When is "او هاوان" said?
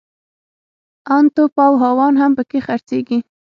1.65-2.13